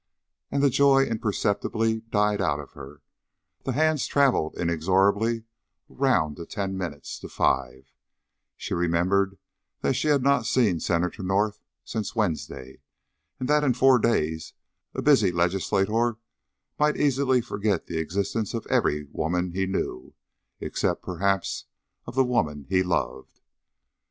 [0.49, 3.03] And the joy imperceptibly died out of her;
[3.65, 5.43] the hands travelled inexorably
[5.89, 7.85] round to ten minutes to five;
[8.57, 9.37] she remembered
[9.81, 12.81] that she had not seen Senator North since Wednesday,
[13.39, 14.53] and that in four days
[14.95, 16.17] a busy legislator
[16.79, 20.15] might easily forget the existence of every woman he knew,
[20.59, 21.65] except perhaps
[22.07, 23.39] of the woman he loved.